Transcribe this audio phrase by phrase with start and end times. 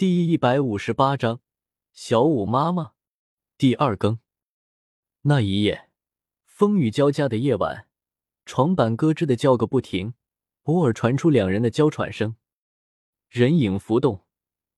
[0.00, 1.42] 第一百五十八章，
[1.92, 2.92] 小五妈妈，
[3.58, 4.18] 第二更。
[5.20, 5.90] 那一夜，
[6.46, 7.86] 风雨交加的夜晚，
[8.46, 10.14] 床板咯吱的叫个不停，
[10.62, 12.36] 偶尔传出两人的娇喘声，
[13.28, 14.24] 人影浮动，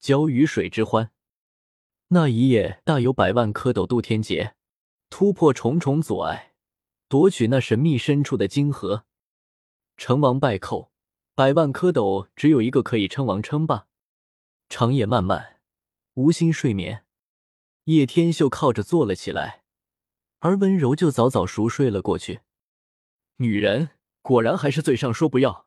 [0.00, 1.12] 交鱼水之欢。
[2.08, 4.56] 那一夜，大有百万蝌蚪渡天劫，
[5.08, 6.54] 突破重重阻碍，
[7.06, 9.04] 夺取那神秘深处的金河。
[9.96, 10.90] 成王败寇，
[11.36, 13.86] 百万蝌蚪只有一个可以称王称霸。
[14.74, 15.60] 长夜漫漫，
[16.14, 17.04] 无心睡眠。
[17.84, 19.64] 叶天秀靠着坐了起来，
[20.38, 22.40] 而温柔就早早熟睡了过去。
[23.36, 23.90] 女人
[24.22, 25.66] 果然还是嘴上说不要，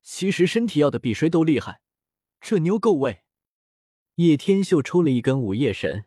[0.00, 1.82] 其实身体要的比谁都厉害。
[2.40, 3.22] 这妞够味。
[4.14, 6.06] 叶天秀抽了一根午夜神，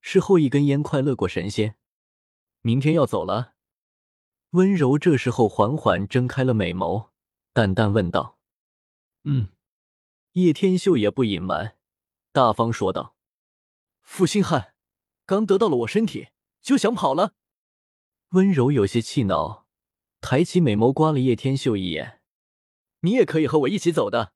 [0.00, 1.74] 事后一根烟快乐过神仙。
[2.62, 3.54] 明天要走了。
[4.50, 7.08] 温柔这时候缓缓睁开了美眸，
[7.52, 8.38] 淡淡问道
[9.24, 9.48] ：“嗯。”
[10.34, 11.76] 叶天秀也不隐瞒，
[12.32, 13.14] 大方说道
[14.02, 14.74] ：“负心汉，
[15.26, 17.34] 刚得到了我身体就想跑了。”
[18.30, 19.68] 温柔有些气恼，
[20.20, 22.20] 抬起美眸刮了叶天秀一眼
[23.02, 24.32] ：“你也可以和我一起走的，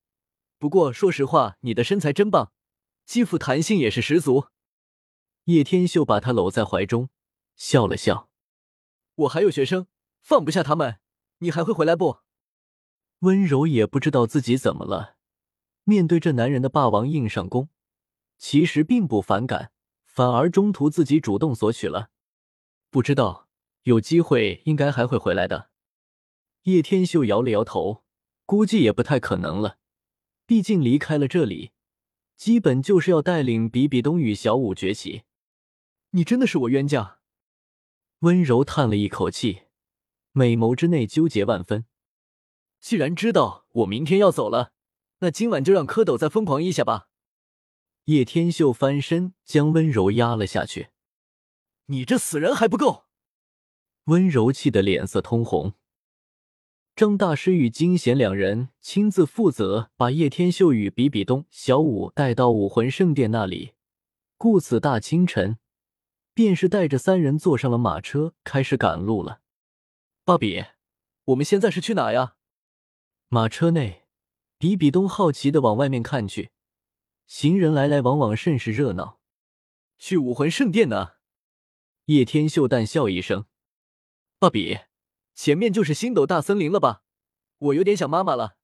[0.56, 2.53] 不过说实话，你的身材真棒，
[3.05, 4.47] 肌肤弹性也是十足。”
[5.47, 7.11] 叶天秀把她搂在怀中，
[7.56, 8.31] 笑了笑
[9.17, 9.89] ：“我还有学生，
[10.20, 11.00] 放不下他们，
[11.39, 12.20] 你还会回来不？”
[13.27, 15.17] 温柔也不知道自己怎么了。
[15.89, 17.70] 面对这男人的霸王硬上弓，
[18.36, 19.72] 其实并不反感，
[20.05, 22.11] 反而中途自己主动索取了。
[22.91, 23.48] 不知道
[23.84, 25.70] 有机会应该还会回来的。
[26.64, 28.05] 叶天秀摇了摇头，
[28.44, 29.78] 估计也不太可能了。
[30.44, 31.72] 毕竟离开了这里，
[32.36, 35.22] 基本就是要带领比比东与小舞崛起。
[36.11, 37.20] 你真的是我冤家。
[38.19, 39.62] 温柔叹了一口气，
[40.33, 41.86] 美眸之内纠结万分。
[42.78, 44.75] 既然知道我明天要走了。
[45.20, 47.08] 那今晚就让蝌蚪再疯狂一下吧！
[48.05, 50.88] 叶天秀翻身将温柔压了下去。
[51.86, 53.06] 你这死人还不够！
[54.05, 55.75] 温柔气得脸色通红。
[56.94, 63.75] 张大师与金贤两人亲自负责把叶天秀与比比东、小舞带到武魂圣殿那里，
[64.37, 65.59] 故此大清晨
[66.34, 69.41] 便是带着三人坐上了马车，开始赶路了。
[70.25, 70.64] 芭比，
[71.26, 72.37] 我们现在是去哪呀？
[73.28, 74.07] 马车内。
[74.58, 76.50] 比比东好奇的往外面看去，
[77.26, 79.20] 行人来来往往，甚是热闹。
[79.96, 81.12] 去武魂圣殿呢？
[82.06, 83.46] 叶天秀淡笑一声
[84.41, 84.80] ：“芭比，
[85.34, 87.02] 前面就是星斗大森林了吧？
[87.58, 88.56] 我有点想妈妈了。”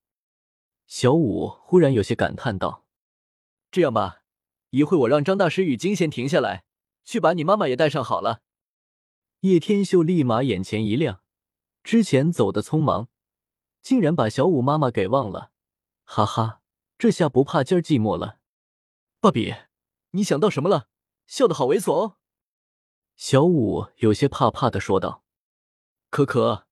[0.86, 2.86] 小五忽然有些感叹道
[3.70, 4.22] ：“这样吧，
[4.70, 6.64] 一会我让张大师与金贤停下来，
[7.04, 8.42] 去把你妈妈也带上好了。”
[9.40, 11.22] 叶天秀立马眼前一亮，
[11.84, 13.08] 之前走的匆忙，
[13.80, 15.52] 竟然把小五妈妈给忘了。
[16.04, 16.60] 哈哈，
[16.96, 18.38] 这下不怕今儿寂寞了。
[19.20, 19.54] 芭比，
[20.10, 20.88] 你想到什么了？
[21.26, 22.18] 笑得好猥琐哦。
[23.16, 25.24] 小五有些怕怕的说道
[26.10, 26.66] ：“可可，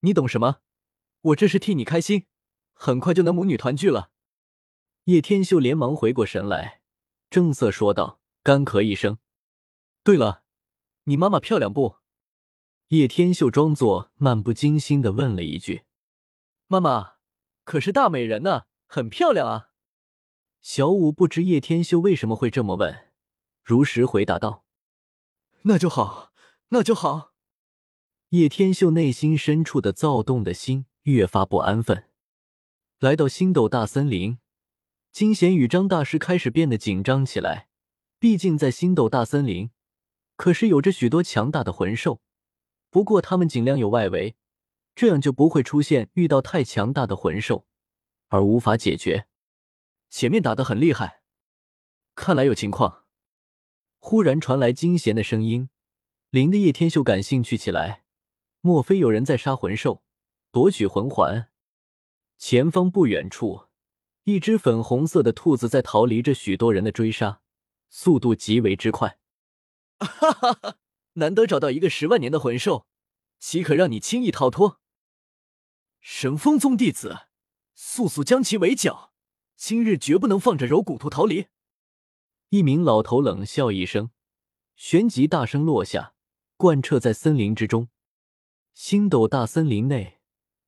[0.00, 0.60] 你懂什么？
[1.20, 2.26] 我这是替你开心，
[2.72, 4.10] 很快就能母女团聚了。”
[5.04, 6.80] 叶天秀连忙回过神来，
[7.28, 9.18] 正色说道，干咳一声
[10.02, 10.42] ：“对了，
[11.04, 11.98] 你妈妈漂亮不？”
[12.88, 15.84] 叶天秀装作漫不经心的问了一句
[16.68, 17.16] ：“妈妈
[17.64, 19.68] 可是大美人呢。”很漂亮啊！
[20.62, 23.10] 小五不知叶天秀为什么会这么问，
[23.62, 24.64] 如实回答道
[25.64, 26.32] ：“那就好，
[26.70, 27.34] 那就好。”
[28.30, 32.08] 叶天秀内心深处的躁动的心越发不安分。
[32.98, 34.38] 来到星斗大森林，
[35.12, 37.68] 金贤与张大师开始变得紧张起来。
[38.18, 39.70] 毕竟在星斗大森林，
[40.36, 42.22] 可是有着许多强大的魂兽。
[42.88, 44.34] 不过他们尽量有外围，
[44.94, 47.66] 这样就不会出现遇到太强大的魂兽。
[48.28, 49.26] 而无法解决，
[50.10, 51.22] 前面打得很厉害，
[52.14, 53.04] 看来有情况。
[53.98, 55.70] 忽然传来金贤的声音，
[56.30, 58.04] 令的叶天秀感兴趣起来。
[58.60, 60.02] 莫非有人在杀魂兽，
[60.50, 61.50] 夺取魂环？
[62.36, 63.66] 前方不远处，
[64.24, 67.40] 一只粉红色的兔子在逃离着许多人的追杀，
[67.88, 69.18] 速度极为之快。
[69.98, 70.76] 哈哈哈！
[71.14, 72.86] 难得找到一个十万年的魂兽，
[73.40, 74.80] 岂可让你轻易逃脱？
[76.00, 77.27] 神风宗弟子。
[77.80, 79.12] 速速将其围剿！
[79.54, 81.46] 今日绝不能放着柔骨兔逃离。
[82.48, 84.10] 一名老头冷笑一声，
[84.74, 86.12] 旋即大声落下，
[86.56, 87.88] 贯彻在森林之中。
[88.74, 90.18] 星斗大森林内，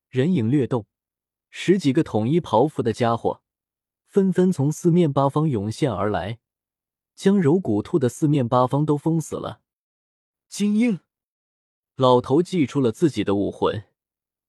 [0.07, 0.87] 人影掠动，
[1.49, 3.41] 十几个统一袍服的家伙
[4.05, 6.39] 纷纷从四面八方涌现而来，
[7.13, 9.59] 将柔骨兔的四面八方都封死了。
[10.47, 11.01] 精英，
[11.97, 13.83] 老头祭出了自己的武魂，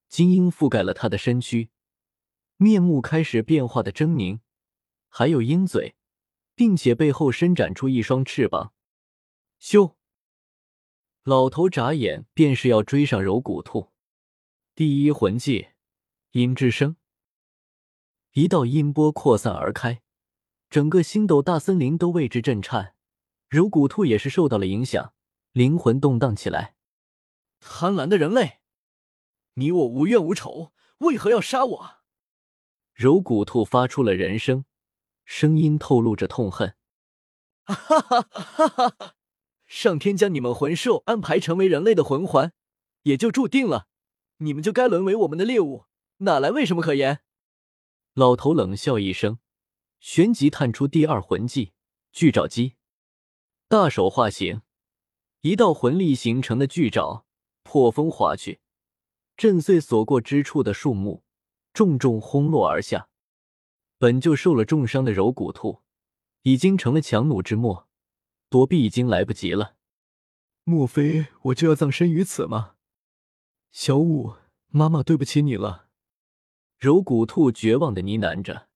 [0.09, 1.72] 精英覆盖了他的身躯。
[2.57, 4.41] 面目开始变化的狰狞，
[5.09, 5.97] 还有鹰嘴，
[6.55, 8.73] 并且背后伸展出一双翅膀。
[9.61, 9.95] 咻！
[11.25, 13.93] 老头眨眼便是要追上柔骨兔。
[14.75, 15.69] 第一魂技，
[16.33, 16.97] 音之声。
[18.33, 20.03] 一道音波扩散而开，
[20.71, 22.95] 整个星斗大森林都为之震颤。
[23.49, 25.13] 柔骨兔也是受到了影响，
[25.53, 26.75] 灵魂动荡起来。
[27.61, 28.61] 贪婪的人类，
[29.55, 32.02] 你我无怨无仇，为何要杀我？
[33.03, 34.65] 柔骨兔发出了人声，
[35.25, 36.77] 声音透露着痛恨。
[37.67, 39.15] 哈哈哈哈哈！
[39.67, 42.53] 上天将你们魂兽安排成为人类的魂环，
[43.03, 43.89] 也就注定了，
[44.37, 45.87] 你们就该沦为我们的猎物，
[46.19, 47.23] 哪来为什么可言？
[48.15, 49.41] 老头冷笑一声，
[49.99, 51.73] 旋即探出第二魂技
[52.13, 52.77] 巨爪击，
[53.67, 54.63] 大手化形，
[55.41, 57.27] 一道魂力形成的巨爪
[57.65, 58.61] 破风划去，
[59.37, 61.25] 震碎所过之处的树木，
[61.73, 63.09] 重重轰落而下。
[63.99, 65.83] 本就受了重伤的柔骨兔，
[66.43, 67.89] 已经成了强弩之末。
[68.49, 69.77] 躲避已经来不及了，
[70.65, 72.75] 莫非我就要葬身于此吗？
[73.71, 74.35] 小五，
[74.67, 75.89] 妈妈对不起你了。
[76.79, 78.69] 柔骨兔绝望的呢喃着。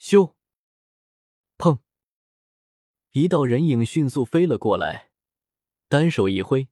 [0.00, 0.32] 咻！
[1.58, 1.80] 砰！
[3.12, 5.10] 一道人影迅速飞了过来，
[5.88, 6.68] 单手一挥，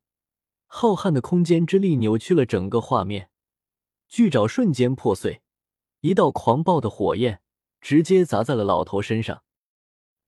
[0.67, 3.29] 浩瀚的空间之力扭曲了整个画面，
[4.15, 5.43] 巨爪瞬间破碎，
[6.03, 7.43] 一道狂暴的火焰
[7.81, 9.43] 直接砸在了老头身上。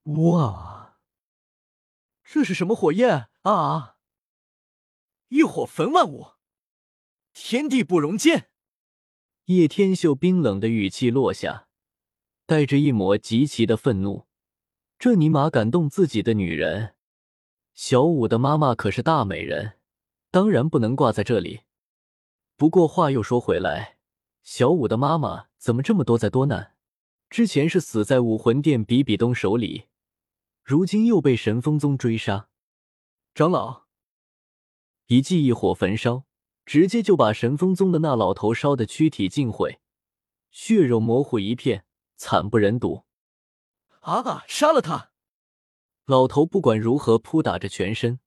[0.06, 0.98] 哇！
[2.24, 3.98] 这是什么火焰啊！
[5.28, 6.32] 一火焚万物，
[7.32, 8.50] 天地不容见。
[9.44, 11.68] 叶天秀冰冷的语气落下，
[12.44, 14.26] 带着一抹极其的愤怒。
[14.98, 16.96] 这尼玛敢动自己的女人！
[17.72, 19.78] 小五的妈妈可是大美人，
[20.32, 21.60] 当然不能挂在这里。
[22.56, 23.98] 不过话又说回来，
[24.42, 26.74] 小五的妈妈怎么这么多灾多难？
[27.28, 29.88] 之前是死在武魂殿比比东手里。
[30.62, 32.48] 如今又被神风宗追杀，
[33.34, 33.84] 长老
[35.06, 36.24] 一记一火焚烧，
[36.64, 39.80] 直接就把神风宗的那老头烧的躯体尽毁，
[40.50, 41.84] 血肉模糊一片，
[42.16, 43.04] 惨不忍睹。
[44.00, 44.44] 啊！
[44.48, 45.10] 杀了他！
[46.06, 48.20] 老头不管如何扑打着全身，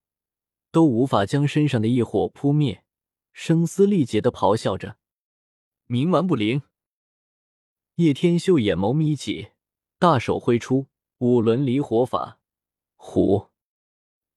[0.72, 2.84] 都无法将身上的异火扑灭，
[3.32, 4.98] 声嘶力竭的咆哮着
[5.88, 6.62] ：“冥顽不灵！”
[7.96, 9.52] 叶天秀眼眸眯起，
[9.98, 10.88] 大手挥出。
[11.22, 12.40] 五轮离火法，
[12.96, 13.50] 虎！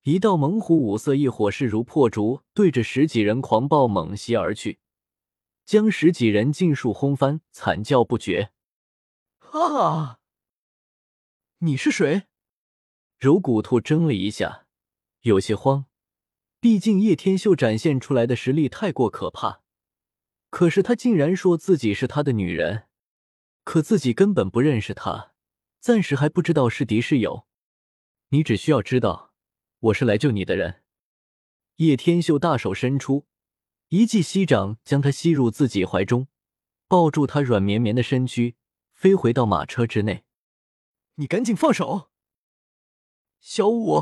[0.03, 4.81] 一道猛虎五色异火势如破竹，对着十几人狂暴猛袭而去，
[5.65, 8.51] 将十几人尽数轰翻，惨叫不绝。
[9.53, 10.19] 啊！
[11.59, 12.25] 你是谁？
[13.17, 14.67] 柔骨兔怔了一下，
[15.21, 15.87] 有些慌。
[16.63, 19.63] 毕竟叶天秀展现出来的实力太过可怕，
[20.49, 22.85] 可是他竟然说自己是他的女人，
[23.65, 25.33] 可自己根本不认识他。
[25.81, 27.49] 暂时还不知道是敌是友，
[28.29, 29.33] 你只需要知道，
[29.81, 30.85] 我是来救你的人。
[31.79, 33.27] 叶天秀大手伸出，
[33.89, 36.29] 一记吸掌将他吸入自己怀中，
[36.87, 38.55] 抱住他软绵绵的身躯，
[38.93, 40.23] 飞回到马车之内。
[41.17, 42.13] 你赶紧放手，
[43.41, 44.01] 小五，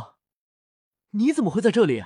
[1.13, 2.05] 你怎么会在这里？